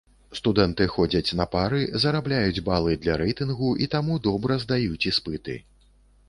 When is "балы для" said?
2.71-3.19